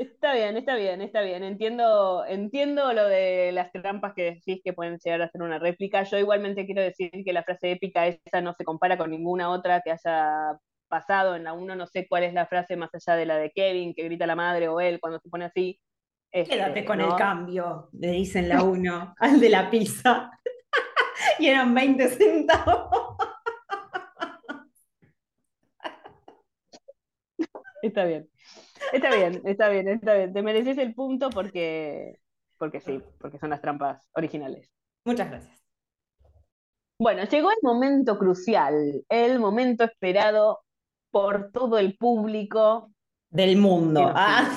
[0.00, 1.44] Está bien, está bien, está bien.
[1.44, 6.04] Entiendo, entiendo lo de las trampas que decís que pueden llegar a ser una réplica.
[6.04, 9.82] Yo igualmente quiero decir que la frase épica esa no se compara con ninguna otra
[9.82, 11.76] que haya pasado en la 1.
[11.76, 14.36] No sé cuál es la frase más allá de la de Kevin, que grita la
[14.36, 15.78] madre o él cuando se pone así.
[16.32, 17.10] Este, Quédate con ¿no?
[17.10, 20.30] el cambio, le dicen la 1 al de la pizza.
[21.38, 23.16] y eran 20 centavos.
[27.82, 28.28] Está bien.
[28.92, 30.32] Está bien, está bien, está bien.
[30.32, 32.18] Te mereces el punto porque,
[32.58, 34.70] porque sí, porque son las trampas originales.
[35.04, 35.60] Muchas gracias.
[36.98, 40.60] Bueno, llegó el momento crucial, el momento esperado
[41.10, 42.90] por todo el público.
[43.30, 44.12] Del mundo.
[44.14, 44.50] Ah.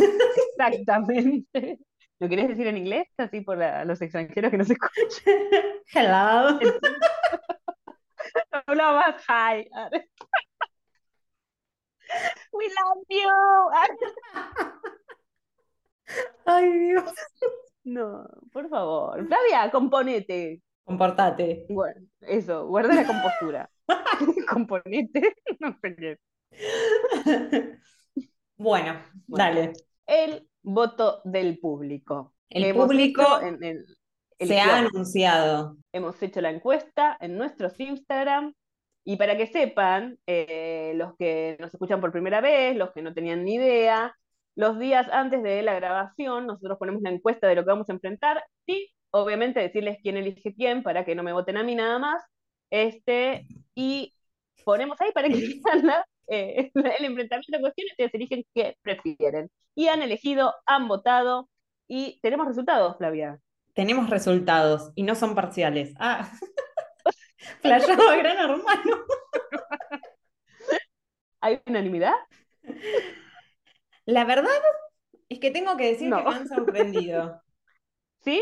[0.50, 1.80] Exactamente.
[2.20, 3.08] ¿Lo querés decir en inglés?
[3.18, 5.26] Así por la- los extranjeros que nos escuchan.
[5.94, 6.60] Hello.
[8.68, 9.70] Hablaba más hi.
[12.52, 13.30] We love you.
[16.46, 17.04] Ay, Dios.
[17.86, 19.26] No, por favor.
[19.28, 20.62] Flavia, componete.
[20.86, 21.66] Comportate.
[21.70, 23.70] Bueno, eso, guarda la compostura.
[24.50, 26.18] Componete, no sé qué.
[28.58, 29.44] Bueno, Bueno.
[29.44, 29.74] dale.
[30.06, 32.34] El voto del público.
[32.50, 33.86] El Hemos público hecho en el-
[34.40, 35.78] el Se ha anunciado.
[35.94, 38.54] Hemos hecho la encuesta en nuestros Instagram.
[39.06, 43.14] Y para que sepan, eh, los que nos escuchan por primera vez, los que no
[43.14, 44.16] tenían ni idea,
[44.56, 47.94] los días antes de la grabación, nosotros ponemos la encuesta de lo que vamos a
[47.94, 48.44] enfrentar.
[48.66, 52.24] Y obviamente decirles quién elige quién para que no me voten a mí nada más.
[52.70, 54.14] Este, y
[54.64, 55.36] ponemos ahí para que
[55.66, 59.50] vean la- eh, el enfrentamiento de cuestiones, ustedes eligen qué prefieren.
[59.76, 61.50] Y han elegido, han votado,
[61.88, 63.40] y tenemos resultados, Flavia.
[63.74, 65.94] Tenemos resultados y no son parciales.
[66.00, 66.32] Ah,
[67.62, 68.98] flashaba gran hermano.
[71.42, 72.14] ¿Hay unanimidad?
[74.06, 74.52] La verdad
[75.30, 76.18] es que tengo que decir No.
[76.18, 77.42] que me han sorprendido.
[78.22, 78.42] ¿Sí?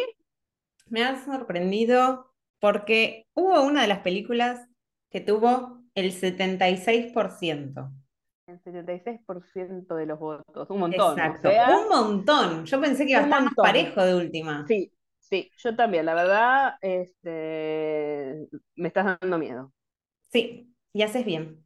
[0.88, 4.68] Me han sorprendido porque hubo una de las películas
[5.10, 7.92] que tuvo el 76%.
[8.48, 11.18] El 76% de los votos, un montón.
[11.18, 11.48] Exacto.
[11.48, 12.66] O sea, Un montón.
[12.66, 14.66] Yo pensé que iba a estar más parejo de última.
[14.68, 14.92] sí,
[15.32, 19.74] sí, yo también, la verdad, este, me estás dando miedo.
[20.32, 21.64] Sí, y haces bien.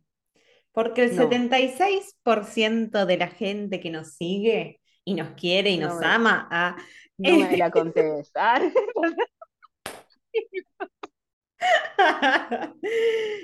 [0.73, 1.23] Porque el No.
[1.23, 6.47] 76% de la gente que nos sigue y nos quiere y No nos me- ama
[6.51, 6.77] a
[7.17, 8.31] No me la contés.
[8.35, 8.61] Ah,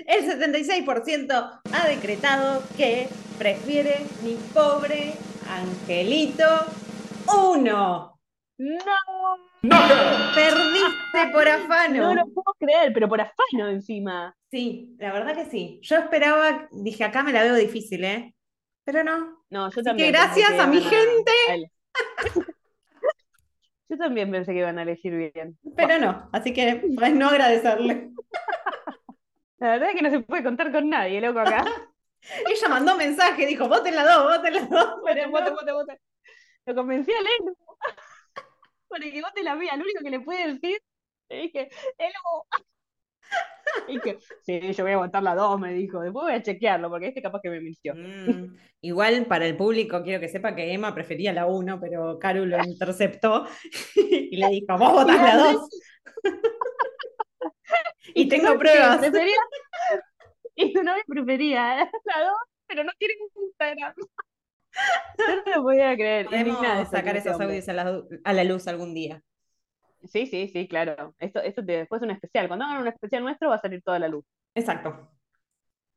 [0.06, 3.08] El 76% ha decretado que
[3.38, 5.14] prefiere mi pobre
[5.48, 6.44] angelito
[7.26, 8.18] 1.
[8.58, 8.82] no,
[9.62, 12.02] Perdiste por afano.
[12.02, 14.36] no lo puedo creer, pero por afano encima.
[14.50, 15.78] Sí, la verdad que sí.
[15.82, 18.34] Yo esperaba, dije, acá me la veo difícil, ¿eh?
[18.84, 19.44] Pero no.
[19.50, 21.32] No, yo Así también que gracias a mi gente.
[23.88, 25.58] Yo también pensé que iban a elegir bien.
[25.76, 26.30] Pero no.
[26.32, 28.08] Así que pues, no agradecerle.
[29.58, 31.62] La verdad es que no se puede contar con nadie, loco, acá.
[32.50, 34.94] Ella mandó mensaje, dijo, voten la dos, voten la dos.
[35.04, 35.56] Pero Vote, no.
[35.56, 36.00] vote, vote.
[36.64, 37.54] Lo convencí a Leno
[38.92, 39.76] para que vote la mía.
[39.76, 40.78] Lo único que le pude decir,
[41.28, 42.46] le dije, Elo.
[43.88, 46.00] Y dije, sí, yo voy a votar la 2, me dijo.
[46.00, 47.94] Después voy a chequearlo, porque este capaz que me mintió.
[47.94, 52.44] Mm, igual para el público quiero que sepa que Emma prefería la 1, pero Caru
[52.44, 53.46] lo interceptó
[53.96, 55.68] y le dijo, vos votás la 2.
[58.14, 58.98] y tengo pruebas.
[58.98, 59.36] Prefería,
[60.54, 62.32] y tu novio prefería la 2,
[62.66, 63.94] pero no tiene Instagram.
[65.18, 66.26] No lo podía creer.
[66.26, 69.22] Podemos sacar esos audios a la, a la luz algún día.
[70.04, 71.14] Sí, sí, sí, claro.
[71.18, 72.48] Esto, esto te- después un especial.
[72.48, 74.24] Cuando hagan un especial nuestro va a salir toda la luz.
[74.54, 75.10] Exacto.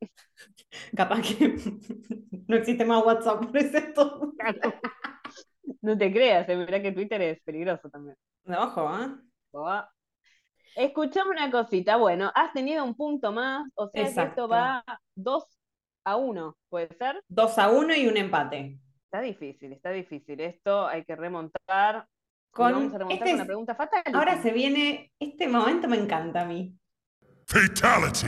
[0.95, 1.55] Capaz que
[2.47, 4.33] no existe más WhatsApp por ese todo.
[5.81, 8.15] No te creas, eh, verá que Twitter es peligroso también.
[8.45, 9.07] Ojo, ¿eh?
[9.51, 9.91] Boa.
[10.75, 14.83] Escuchame una cosita, bueno, has tenido un punto más, o sea que esto va
[15.15, 15.45] 2
[16.06, 17.22] a 1, ¿puede ser?
[17.28, 18.80] 2 a 1 y un empate.
[19.06, 20.39] Está difícil, está difícil.
[20.39, 22.08] Esto hay que remontar.
[22.52, 24.04] Con- Vamos a remontar este con una es- pregunta fatal.
[24.13, 26.74] Ahora se viene, este momento me encanta a mí.
[27.48, 28.28] Fatality.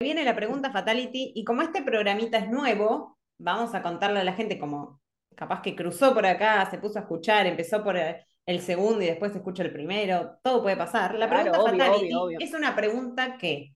[0.00, 4.32] Viene la pregunta Fatality y como este programita es nuevo, vamos a contarle a la
[4.32, 5.00] gente como
[5.36, 9.34] capaz que cruzó por acá, se puso a escuchar, empezó por el, segundo y después
[9.34, 11.14] escucha el primero, todo puede pasar.
[11.14, 12.38] La Claro, pregunta obvio, Fatality obvio, obvio.
[12.40, 13.74] es una pregunta que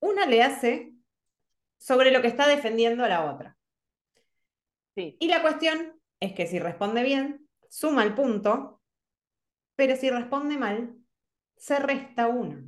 [0.00, 0.93] una le hace
[1.84, 3.58] sobre lo que está defendiendo a la otra.
[4.94, 5.18] Sí.
[5.20, 8.80] Y la cuestión es que si responde bien, suma el punto,
[9.76, 10.96] pero si responde mal,
[11.58, 12.64] se resta uno.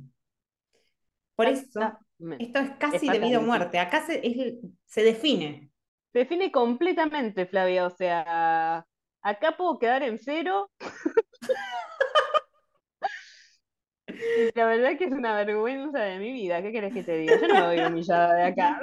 [1.35, 1.97] Por eso,
[2.37, 3.79] esto es casi de vida o muerte.
[3.79, 5.71] Acá se, es- se define.
[6.13, 7.87] Se define completamente, Flavia.
[7.87, 8.85] O sea,
[9.23, 10.69] acá puedo quedar en cero.
[14.55, 16.61] La verdad que es una vergüenza de mi vida.
[16.61, 17.39] ¿Qué querés que te diga?
[17.39, 18.79] Yo no me voy humillada de acá.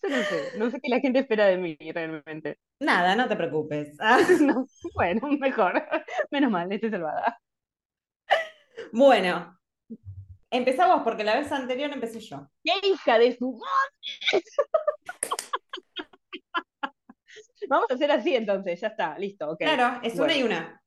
[0.00, 2.58] Yo no sé, no sé qué la gente espera de mí realmente.
[2.80, 3.96] Nada, no te preocupes.
[4.00, 5.82] Ah, No, bueno, mejor.
[6.30, 7.38] Menos mal, estoy salvada.
[8.92, 9.58] bueno,
[10.50, 12.48] empezamos porque la vez anterior empecé yo.
[12.62, 14.32] ¡Qué hija de su madre!
[17.68, 19.56] Vamos a hacer así entonces, ya está, listo.
[19.58, 20.80] Claro, es una y una.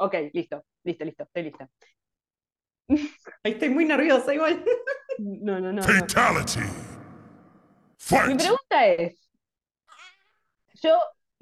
[0.00, 1.68] Ok, listo, listo, listo, estoy lista.
[3.42, 4.64] Ay, estoy muy nerviosa igual.
[5.20, 5.82] No, no, no, no.
[5.82, 6.60] Fatality.
[8.28, 9.28] Mi pregunta es,
[10.80, 10.96] yo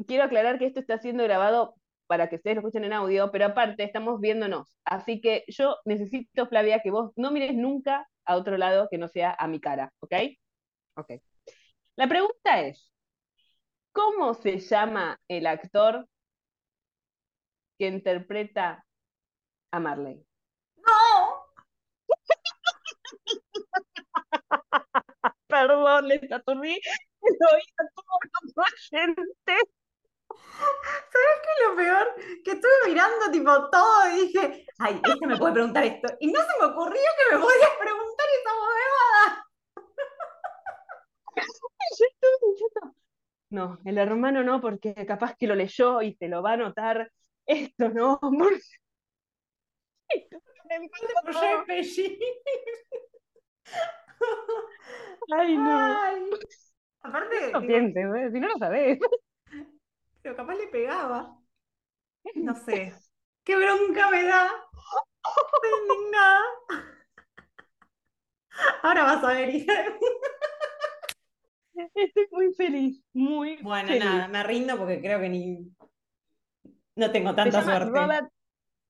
[0.07, 1.75] quiero aclarar que esto está siendo grabado
[2.07, 4.75] para que ustedes lo escuchen en audio, pero aparte estamos viéndonos.
[4.87, 9.09] Así que yo necesito, Flavia, que vos no mires nunca a otro lado que no
[9.09, 10.15] sea a mi cara, ¿ok?
[10.95, 11.11] Ok.
[11.97, 12.91] La pregunta es,
[13.93, 16.09] ¿cómo se llama el actor
[17.79, 18.85] que interpreta
[19.71, 20.25] a Marley?
[25.49, 26.81] Perdón, les aturdí
[27.23, 29.63] el oído a todos los oyentes.
[30.59, 32.15] ¿Sabes qué es lo peor?
[32.45, 36.09] Que estuve mirando tipo todo y dije, ay, este me puede preguntar esto.
[36.21, 39.47] Y no se me ocurrió que me podías preguntar esa huevada.
[41.99, 42.95] Yo estuve diciendo,
[43.51, 47.11] no, el hermano no, porque capaz que lo leyó y se lo va a anotar.
[47.47, 48.61] Esto no, porque...
[50.09, 50.89] Esto me
[51.33, 51.35] Por.
[55.39, 55.71] Ay, no.
[55.71, 56.23] Ay.
[57.03, 58.31] Aparte, No pienses, ¿eh?
[58.33, 58.99] si no lo sabés.
[60.23, 61.39] pero capaz le pegaba.
[62.35, 62.93] No sé.
[63.45, 64.51] ¡Qué bronca me da!
[65.25, 66.41] Estoy indignada.
[68.83, 69.51] Ahora vas a ver,
[71.95, 74.05] Estoy muy feliz, muy Bueno, feliz.
[74.05, 75.73] nada, me rindo porque creo que ni.
[76.97, 77.99] No tengo Se tanta llama suerte.
[78.01, 78.29] Robert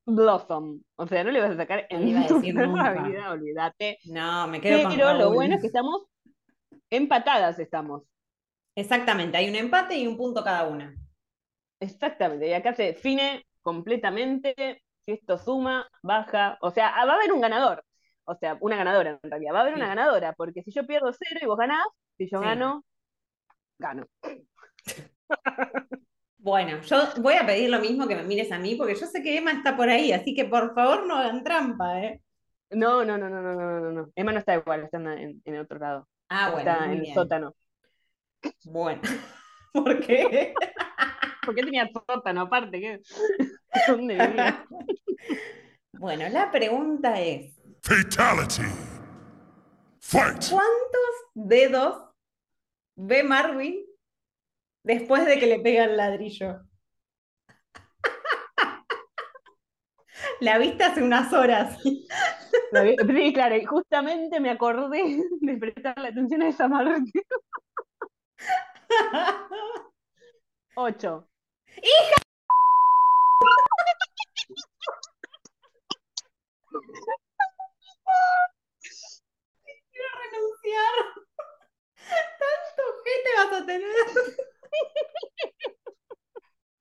[0.05, 0.81] Blossom.
[0.95, 2.93] O sea, no le vas a sacar No en tu nunca.
[3.03, 3.97] vida, olvídate.
[4.05, 5.35] No, me quedo con Pero lo Raúl.
[5.35, 6.05] bueno es que estamos
[6.89, 8.03] empatadas, estamos.
[8.75, 10.95] Exactamente, hay un empate y un punto cada una.
[11.79, 17.15] Exactamente, y acá se define completamente si esto suma, baja, o sea, ah, va a
[17.15, 17.83] haber un ganador,
[18.25, 21.11] o sea, una ganadora en realidad, va a haber una ganadora, porque si yo pierdo
[21.13, 21.85] cero y vos ganás,
[22.17, 22.45] si yo Sí.
[22.45, 22.83] gano,
[23.79, 24.05] gano.
[26.47, 29.21] Bueno, yo voy a pedir lo mismo que me mires a mí, porque yo sé
[29.21, 32.21] que Emma está por ahí, así que por favor no hagan trampa, ¿eh?
[32.69, 34.11] No, no, no, no, no, no, no, no.
[34.15, 37.53] Emma no está igual, está en, en- otro lado, Ah, bueno, está en el sótano.
[38.63, 39.01] Bueno,
[39.73, 40.53] ¿por qué?
[41.45, 43.01] Porque tenía sótano aparte, ¿qué?
[43.89, 44.65] ¿Dónde vivía?
[45.99, 48.71] Bueno, la pregunta es, Fatality.
[49.99, 50.45] Fight.
[50.49, 52.03] ¿cuántos dedos
[52.95, 53.86] ve Marvin
[54.87, 56.61] después de que le pega el ladrillo?
[60.39, 61.77] La viste hace unas horas.
[61.83, 62.07] Sí,
[63.33, 67.11] claro, y justamente me acordé de prestarle atención a esa Martín.
[70.75, 71.27] Ocho.
[79.91, 80.95] Quiero renunciar.
[82.39, 84.56] Tanto gente vas a tener.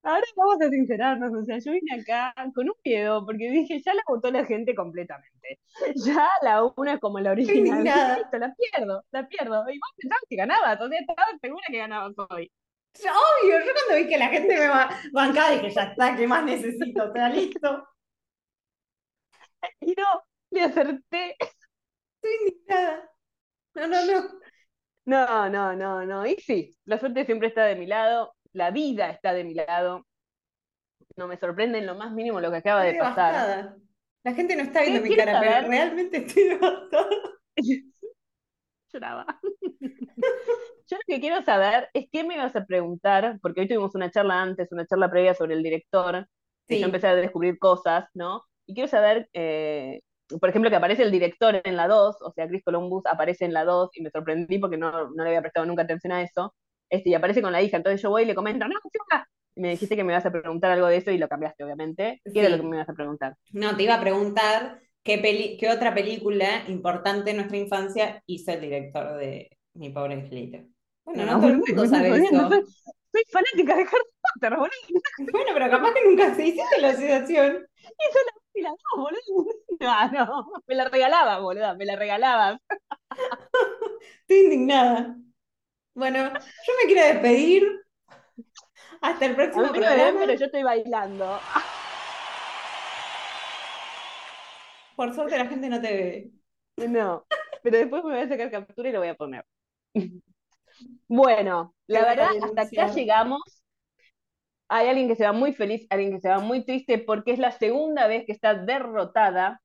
[0.03, 3.93] Ahora vamos a sincerarnos, o sea, yo vine acá con un miedo, porque dije, ya
[3.93, 5.61] la votó la gente completamente.
[5.97, 7.83] Ya la una es como la original.
[7.85, 9.69] Listo, la pierdo, la pierdo.
[9.69, 12.51] Y vos pensabas que ganabas, o sea, estabas segura que ganabas hoy.
[12.95, 16.27] Yo, obvio, yo cuando vi que la gente me va bancaba dije, ya está, ¿qué
[16.27, 17.05] más necesito?
[17.11, 17.87] O sea, listo.
[19.81, 21.37] Y no, le acerté.
[21.41, 23.11] Estoy indignada.
[23.75, 24.41] No, no, no.
[25.07, 26.27] No, no, no, no.
[26.27, 30.05] Y sí, la suerte siempre está de mi lado, la vida está de mi lado.
[31.17, 33.33] No me sorprende en lo más mínimo lo que acaba de pasar.
[33.33, 33.77] devastada.
[34.25, 37.09] La gente no está viendo ¿Qué mi cara, pero realmente estoy devastada.
[38.93, 39.27] Lloraba.
[40.89, 44.11] Yo lo que quiero saber es qué me vas a preguntar, porque hoy tuvimos una
[44.11, 46.27] charla antes, una charla previa sobre el director,
[46.69, 46.81] y Sí.
[46.81, 48.43] yo empecé a descubrir cosas, ¿no?
[48.67, 50.01] Y quiero saber, eh,
[50.41, 53.53] por ejemplo, que aparece el director en la 2, o sea, Chris Columbus aparece en
[53.53, 56.55] la 2, y me sorprendí porque no, no le había prestado nunca atención a eso,
[56.91, 59.61] este, y aparece con la hija, entonces yo voy y le comento, no, chica, y
[59.61, 62.21] me dijiste que me ibas a preguntar algo de eso y lo cambiaste, obviamente.
[62.25, 62.57] ¿Qué era Sí.
[62.57, 63.37] lo que me ibas a preguntar?
[63.53, 68.53] No, te iba a preguntar qué, peli- qué otra película importante en nuestra infancia hizo
[68.53, 70.59] el director de Mi pobre angelito.
[71.05, 72.49] Bueno, no todo el mundo sabe eso.
[73.13, 74.71] Soy fanática de Harry Potter, boludo.
[75.33, 77.67] Bueno, pero capaz que nunca se hiciste la asociación.
[77.83, 79.47] Hizo la fila, no, boludo.
[79.81, 82.59] No, no, me la regalaba, boludo, me la regalaba.
[84.23, 85.17] Estoy indignada.
[85.95, 87.65] Bueno, yo me quiero despedir.
[89.01, 90.21] Hasta el A próximo mí programa.
[90.21, 91.49] pero yo estoy bailando.
[94.95, 96.33] Por suerte la gente no te ve.
[96.89, 97.27] No,
[97.63, 99.45] pero después me voy a sacar captura y lo voy a poner.
[101.09, 103.56] Bueno, la verdad, hasta acá llegamos.
[104.69, 107.39] Hay alguien que se va muy feliz, alguien que se va muy triste porque es
[107.39, 109.61] la segunda vez que está derrotada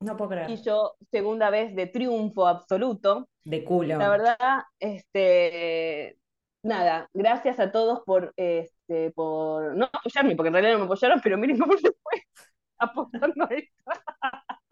[0.00, 0.60] No puedo y creer.
[0.62, 3.28] yo segunda vez de triunfo absoluto.
[3.44, 3.96] De culo.
[3.98, 4.36] La verdad,
[4.80, 6.18] este,
[6.62, 11.20] nada, gracias a todos por, este, por no apoyarme, porque en realidad no me apoyaron,
[11.22, 12.22] pero miren cómo se fue
[12.78, 13.84] apostando a esto.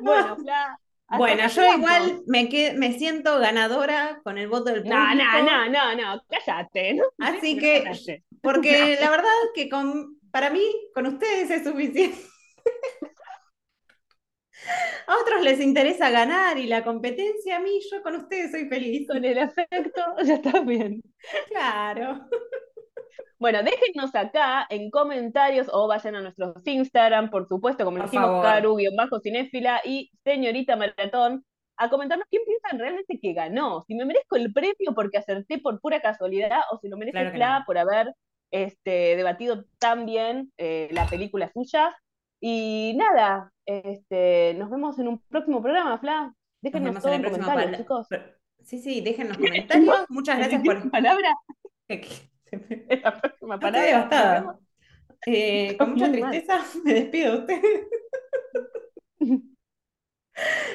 [0.00, 0.78] Bueno, Fla,
[1.18, 4.98] Bueno, yo igual me, que- me siento ganadora con el voto del público.
[4.98, 7.04] No, no, no, no, no, cállate, ¿no?
[7.18, 8.24] Así que, Cállate.
[8.40, 10.62] porque la verdad que con, para mí,
[10.94, 12.18] con ustedes es suficiente.
[15.06, 19.08] A otros les interesa ganar y la competencia, a mí, yo con ustedes soy feliz.
[19.08, 21.02] Con el afecto ya está bien.
[21.48, 22.26] Claro.
[23.42, 28.28] Bueno, déjennos acá en comentarios o vayan a nuestros Instagram, por supuesto, como Por dijimos,
[28.28, 28.44] favor.
[28.44, 31.44] Caru, guion bajo cinéfila y señorita Maratón,
[31.76, 33.82] a comentarnos quién piensan realmente que ganó.
[33.82, 37.58] Si me merezco el premio porque acerté por pura casualidad o si lo merece Claro
[37.58, 37.64] no.
[37.66, 38.14] por haber
[38.52, 41.96] este, debatido tan bien eh, la película suya.
[42.40, 46.26] Y nada, este, nos vemos en un próximo programa, Fla.
[46.26, 48.06] Nos Déjenos todo en el comentarios, chicos.
[48.62, 50.06] Sí, sí, déjenos comentarios.
[50.10, 50.88] Muchas gracias por.
[50.92, 51.34] palabra?
[53.02, 53.82] La próxima Estoy palabra.
[53.86, 54.58] devastada.
[55.26, 56.12] Eh, con mucha mal.
[56.12, 57.86] tristeza me despido de ustedes.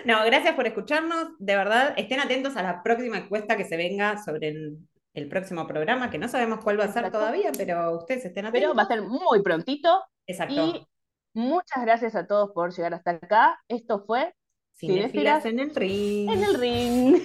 [0.05, 1.29] No, gracias por escucharnos.
[1.39, 4.77] De verdad, estén atentos a la próxima encuesta que se venga sobre el,
[5.13, 7.17] el próximo programa, que no sabemos cuál va a ser Exacto.
[7.17, 8.77] todavía, pero ustedes estén Pero atentos.
[8.77, 10.03] va a ser muy prontito.
[10.27, 10.53] Exacto.
[10.53, 10.87] Y
[11.33, 13.59] muchas gracias a todos por llegar hasta acá.
[13.67, 14.33] Esto fue
[14.75, 16.29] cinéfilas en el ring.
[16.29, 17.21] En el Ring.